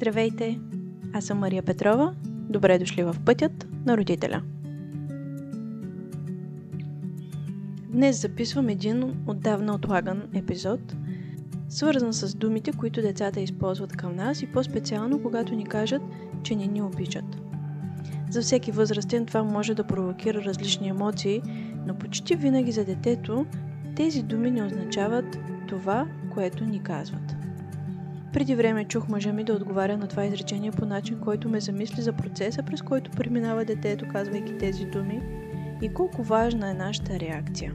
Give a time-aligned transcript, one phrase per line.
[0.00, 0.60] Здравейте!
[1.12, 2.14] Аз съм Мария Петрова.
[2.24, 4.42] Добре дошли в пътят на родителя.
[7.88, 10.96] Днес записвам един отдавна отлаган епизод,
[11.68, 16.02] свързан с думите, които децата използват към нас и по-специално когато ни кажат,
[16.42, 17.40] че не ни обичат.
[18.30, 21.42] За всеки възрастен това може да провокира различни емоции,
[21.86, 23.46] но почти винаги за детето
[23.96, 25.38] тези думи не означават
[25.68, 27.39] това, което ни казват.
[28.32, 32.02] Преди време чух мъжа ми да отговаря на това изречение по начин, който ме замисли
[32.02, 35.22] за процеса, през който преминава детето, казвайки тези думи
[35.82, 37.72] и колко важна е нашата реакция.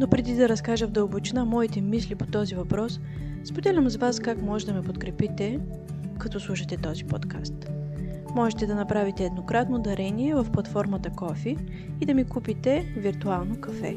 [0.00, 3.00] Но преди да разкажа в дълбочина моите мисли по този въпрос,
[3.44, 5.60] споделям с вас как може да ме подкрепите,
[6.18, 7.70] като слушате този подкаст.
[8.34, 11.56] Можете да направите еднократно дарение в платформата Кофи
[12.00, 13.96] и да ми купите виртуално кафе.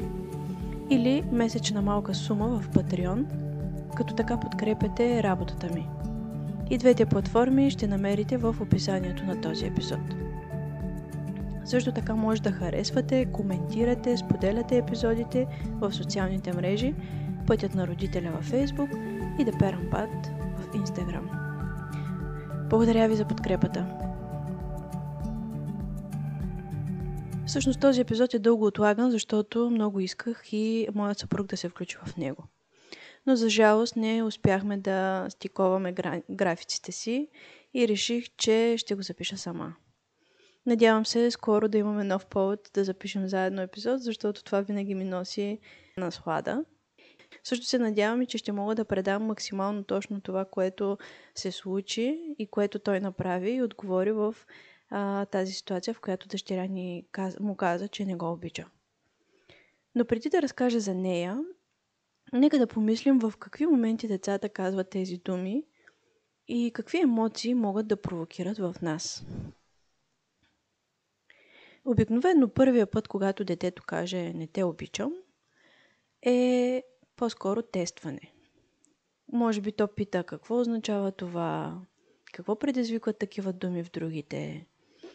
[0.90, 3.24] Или месечна малка сума в Patreon–
[3.96, 5.88] като така подкрепяте работата ми.
[6.70, 10.00] И двете платформи ще намерите в описанието на този епизод.
[11.64, 15.46] Също така може да харесвате, коментирате, споделяте епизодите
[15.80, 16.94] в социалните мрежи,
[17.46, 18.90] пътят на родителя във Facebook
[19.40, 21.40] и да перам пат в Instagram.
[22.68, 23.86] Благодаря ви за подкрепата.
[27.46, 31.96] Всъщност този епизод е дълго отлаган, защото много исках и моят съпруг да се включи
[32.04, 32.44] в него
[33.26, 35.94] но за жалост не успяхме да стиковаме
[36.30, 37.28] графиците си
[37.74, 39.76] и реших, че ще го запиша сама.
[40.66, 45.04] Надявам се скоро да имаме нов повод да запишем заедно епизод, защото това винаги ми
[45.04, 45.58] носи
[45.96, 46.64] наслада.
[47.44, 50.98] Също се надявам и, че ще мога да предам максимално точно това, което
[51.34, 54.34] се случи и което той направи и отговори в
[54.90, 57.40] а, тази ситуация, в която дъщеря ни каз...
[57.40, 58.66] му каза, че не го обича.
[59.94, 61.38] Но преди да разкажа за нея,
[62.32, 65.64] Нека да помислим в какви моменти децата казват тези думи
[66.48, 69.26] и какви емоции могат да провокират в нас.
[71.84, 75.12] Обикновено първия път, когато детето каже не те обичам,
[76.22, 76.82] е
[77.16, 78.32] по-скоро тестване.
[79.32, 81.80] Може би то пита какво означава това,
[82.32, 84.66] какво предизвикват такива думи в другите,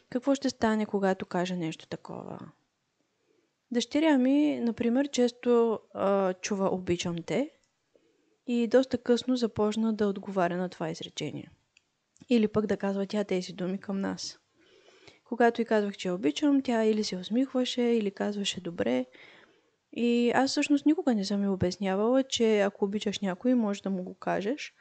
[0.09, 2.39] какво ще стане, когато каже нещо такова.
[3.71, 7.51] Дъщеря ми, например, често а, чува обичам те
[8.47, 11.51] и доста късно започна да отговаря на това изречение.
[12.29, 14.39] Или пък да казва тя тези думи към нас.
[15.23, 19.05] Когато и казвах, че обичам, тя или се усмихваше, или казваше добре.
[19.93, 24.03] И аз всъщност никога не съм ми обяснявала, че ако обичаш някой, може да му
[24.03, 24.73] го кажеш,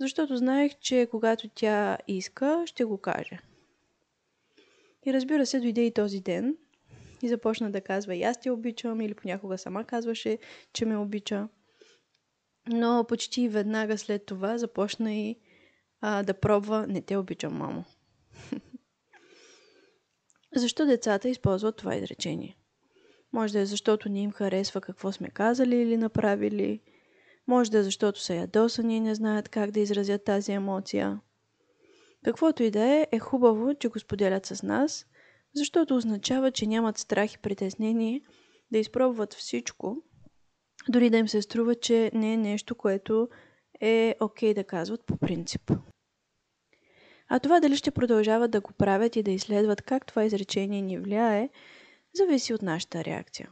[0.00, 3.38] защото знаех, че когато тя иска, ще го каже.
[5.06, 6.56] И разбира се, дойде и този ден–
[7.22, 10.38] и започна да казва и аз те обичам или понякога сама казваше,
[10.72, 11.48] че ме обича.
[12.68, 15.36] Но почти веднага след това започна и
[16.00, 17.84] а, да пробва не те обичам, мамо.
[20.54, 22.56] Защо децата използват това изречение?
[23.32, 26.80] Може да е защото не им харесва какво сме казали или направили.
[27.46, 31.20] Може да е защото са ядосани и не знаят как да изразят тази емоция.
[32.24, 35.06] Каквото и да е, е хубаво, че го споделят с нас
[35.54, 38.22] защото означава, че нямат страх и притеснение
[38.72, 40.02] да изпробват всичко,
[40.88, 43.28] дори да им се струва, че не е нещо, което
[43.80, 45.72] е окей okay да казват по принцип.
[47.28, 50.98] А това дали ще продължават да го правят и да изследват как това изречение ни
[50.98, 51.50] влияе,
[52.14, 53.50] зависи от нашата реакция.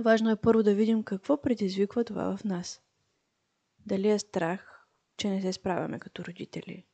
[0.00, 2.80] Важно е първо да видим какво предизвиква това в нас.
[3.86, 4.86] Дали е страх,
[5.16, 6.84] че не се справяме като родители.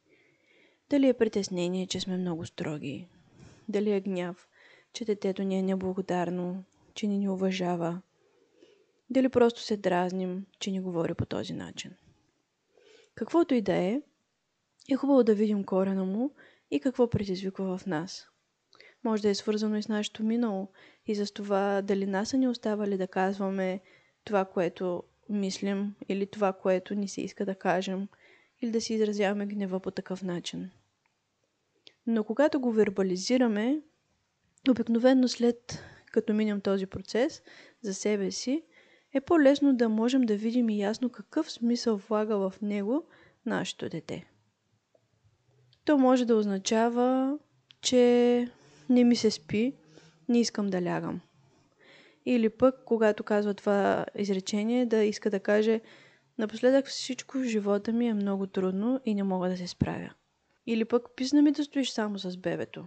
[0.90, 3.08] Дали е притеснение, че сме много строги,
[3.68, 4.48] дали е гняв,
[4.92, 6.64] че детето ни е неблагодарно,
[6.94, 8.02] че ни ни уважава.
[9.10, 11.94] Дали просто се дразним, че ни говори по този начин.
[13.14, 14.02] Каквото и да е,
[14.90, 16.34] е хубаво да видим корена му
[16.70, 18.28] и какво предизвиква в нас.
[19.04, 20.68] Може да е свързано и с нашето минало
[21.06, 23.80] и за това дали нас са ни оставали да казваме
[24.24, 28.08] това, което мислим или това, което ни се иска да кажем
[28.62, 30.70] или да си изразяваме гнева по такъв начин.
[32.08, 33.82] Но когато го вербализираме,
[34.70, 35.82] обикновено след
[36.12, 37.42] като минем този процес
[37.82, 38.62] за себе си,
[39.14, 43.06] е по-лесно да можем да видим и ясно какъв смисъл влага в него
[43.46, 44.26] нашето дете.
[45.84, 47.38] То може да означава,
[47.80, 48.48] че
[48.88, 49.72] не ми се спи,
[50.28, 51.20] не искам да лягам.
[52.26, 55.80] Или пък, когато казва това изречение, да иска да каже
[56.38, 60.10] напоследък всичко в живота ми е много трудно и не мога да се справя.
[60.70, 62.86] Или пък писна ми да стоиш само с бебето.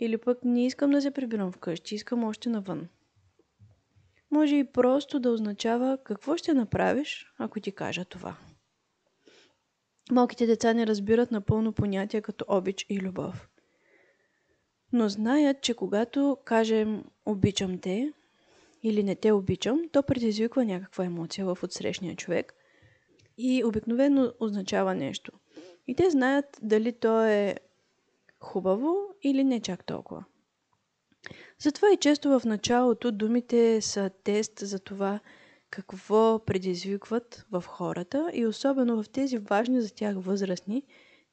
[0.00, 2.88] Или пък не искам да се прибирам вкъщи, искам още навън.
[4.30, 8.36] Може и просто да означава какво ще направиш, ако ти кажа това.
[10.10, 13.48] Малките деца не разбират напълно понятия като обич и любов.
[14.92, 18.12] Но знаят, че когато кажем обичам те
[18.82, 22.54] или не те обичам, то предизвиква някаква емоция в отсрещния човек
[23.38, 25.32] и обикновено означава нещо.
[25.86, 27.56] И те знаят дали то е
[28.40, 30.24] хубаво или не чак толкова.
[31.58, 35.20] Затова и често в началото думите са тест за това
[35.70, 40.82] какво предизвикват в хората и особено в тези важни за тях възрастни,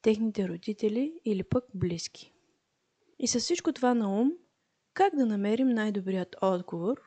[0.02, 2.32] техните родители или пък близки.
[3.18, 4.32] И с всичко това на ум,
[4.94, 7.02] как да намерим най-добрият отговор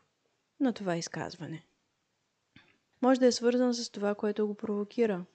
[0.59, 1.65] на това изказване?
[3.01, 5.25] Може да е свързан с това, което го провокира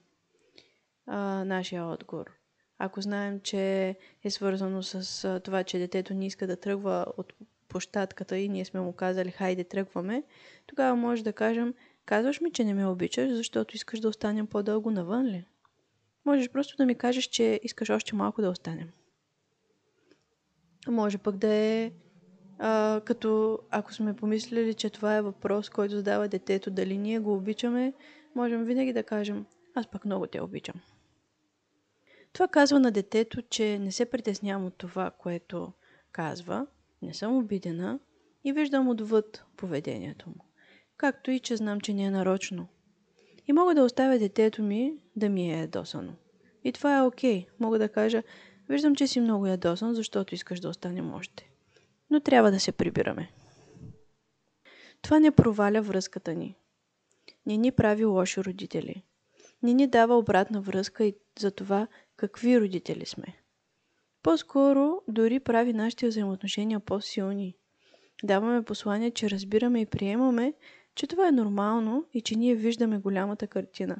[1.07, 2.31] а, нашия отговор.
[2.77, 7.33] Ако знаем, че е свързано с а, това, че детето не иска да тръгва от
[7.67, 10.23] площадката и ние сме му казали, хайде, тръгваме,
[10.67, 11.73] тогава може да кажем,
[12.05, 15.45] казваш ми, че не ме обичаш, защото искаш да останем по-дълго навън ли?
[16.25, 18.89] Можеш просто да ми кажеш, че искаш още малко да останем.
[20.87, 21.91] Може пък да е
[22.59, 27.33] а, като ако сме помислили, че това е въпрос, който задава детето, дали ние го
[27.33, 27.93] обичаме,
[28.35, 29.45] можем винаги да кажем,
[29.75, 30.75] аз пък много те обичам.
[32.33, 35.73] Това казва на детето, че не се притеснявам от това, което
[36.11, 36.67] казва,
[37.01, 37.99] не съм обидена
[38.43, 40.45] и виждам отвъд поведението му.
[40.97, 42.67] Както и, че знам, че не е нарочно.
[43.47, 46.13] И мога да оставя детето ми да ми е ядосано.
[46.63, 47.41] И това е окей.
[47.41, 47.47] Okay.
[47.59, 48.23] Мога да кажа,
[48.69, 51.49] виждам, че си много ядосан, защото искаш да останем още.
[52.09, 53.31] Но трябва да се прибираме.
[55.01, 56.55] Това не проваля връзката ни.
[57.45, 59.03] Не ни прави лоши родители.
[59.63, 63.43] Не ни дава обратна връзка и за това какви родители сме.
[64.23, 67.55] По-скоро дори прави нашите взаимоотношения по-силни.
[68.23, 70.53] Даваме послание, че разбираме и приемаме,
[70.95, 73.97] че това е нормално и че ние виждаме голямата картина.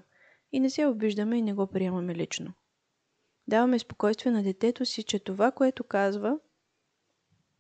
[0.52, 2.54] И не се обиждаме и не го приемаме лично.
[3.48, 6.40] Даваме спокойствие на детето си, че това, което казва,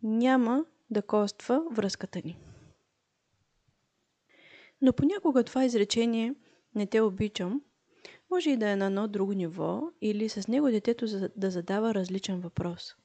[0.03, 2.37] няма да коства връзката ни.
[4.81, 6.35] Но понякога това изречение
[6.75, 7.61] не те обичам
[8.33, 12.39] може и да е на едно друго ниво или с него детето да задава различен
[12.39, 12.95] въпрос.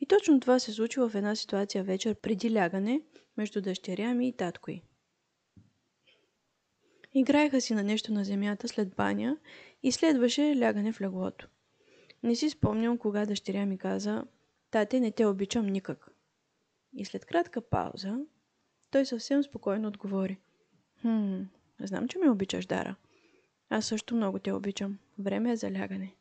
[0.00, 3.02] И точно това се случи в една ситуация вечер преди лягане
[3.36, 4.82] между дъщеря ми и татко й.
[7.14, 9.38] Играеха си на нещо на земята след баня
[9.82, 11.48] и следваше лягане в леглото.
[12.22, 14.24] Не си спомням кога дъщеря ми каза
[14.70, 16.08] «Тате, не те обичам никак».
[16.96, 18.18] И след кратка пауза,
[18.90, 20.38] той съвсем спокойно отговори
[21.02, 21.42] «Хм,
[21.80, 22.96] знам, че ме обичаш, Дара.
[23.74, 24.98] Аз също много те обичам.
[25.18, 26.14] Време е за лягане.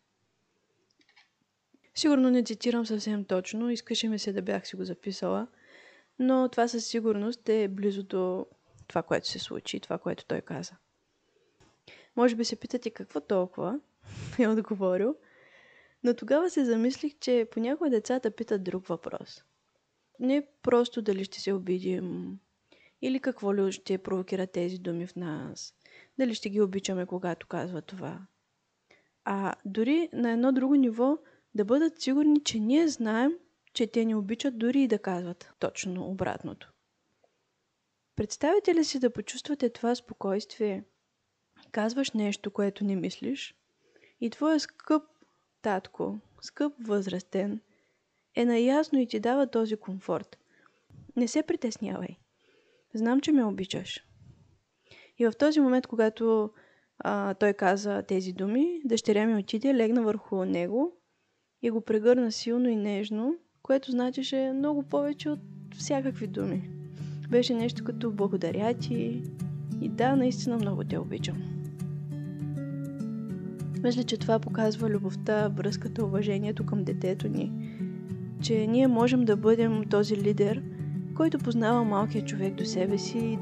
[1.95, 5.47] Сигурно не цитирам съвсем точно, искаше ми се да бях си го записала,
[6.19, 8.45] но това със сигурност е близо до
[8.87, 10.75] това, което се случи, това, което той каза.
[12.15, 13.79] Може би се питате какво толкова
[14.39, 15.15] е отговорил,
[16.03, 19.43] но тогава се замислих, че понякога децата питат друг въпрос.
[20.19, 22.39] Не просто дали ще се обидим,
[23.01, 25.73] или какво ли ще провокира тези думи в нас,
[26.19, 28.27] дали ще ги обичаме, когато казва това.
[29.25, 31.17] А дори на едно друго ниво
[31.55, 33.33] да бъдат сигурни, че ние знаем,
[33.73, 36.73] че те ни обичат дори и да казват точно обратното.
[38.15, 40.83] Представете ли си да почувствате това спокойствие?
[41.71, 43.55] Казваш нещо, което не мислиш
[44.21, 45.03] и твоя скъп
[45.61, 47.61] татко, скъп възрастен,
[48.35, 50.37] е наясно и ти дава този комфорт.
[51.15, 52.17] Не се притеснявай.
[52.93, 54.03] Знам, че ме обичаш.
[55.19, 56.49] И в този момент, когато
[56.99, 60.91] а, той каза тези думи, дъщеря ми отиде, легна върху него
[61.61, 65.39] и го прегърна силно и нежно, което значеше много повече от
[65.75, 66.69] всякакви думи.
[67.29, 69.23] Беше нещо като благодаря ти
[69.81, 71.37] и да, наистина много те обичам.
[73.83, 77.51] Мисля, че това показва любовта, връзката, уважението към детето ни.
[78.41, 80.63] Че ние можем да бъдем този лидер,
[81.15, 83.39] който познава малкия човек до себе си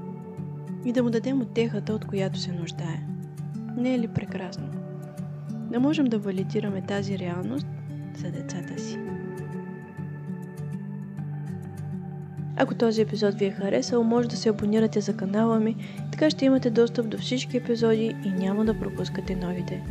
[0.86, 3.00] и да му дадем отехата, от която се нуждае.
[3.78, 4.70] Не е ли прекрасно?
[5.72, 7.68] Да можем да валидираме тази реалност
[8.18, 9.00] за децата си.
[12.58, 15.76] Ако този епизод ви е харесал, може да се абонирате за канала ми,
[16.12, 19.84] така ще имате достъп до всички епизоди и няма да пропускате новите.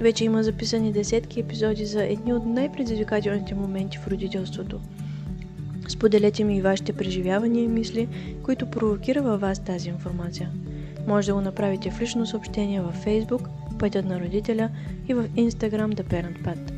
[0.00, 4.80] Вече има записани десетки епизоди за едни от най-предизвикателните моменти в родителството–
[5.92, 8.08] Споделете ми и вашите преживявания и мисли,
[8.42, 10.50] които провокира във вас тази информация.
[11.06, 14.70] Може да го направите в лично съобщение във Facebook, Пътят на родителя
[15.08, 16.72] и в Instagram The Parent Path.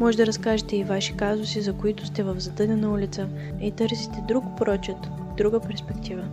[0.00, 3.28] Може да разкажете и ваши казуси, за които сте в задънена улица
[3.60, 4.96] и търсите друг прочет,
[5.36, 6.24] друга перспектива.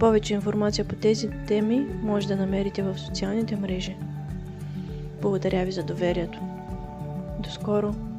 [0.00, 3.96] Повече информация по тези теми може да намерите в социалните мрежи.
[5.22, 6.38] Благодаря ви за доверието.
[7.40, 8.13] До скоро!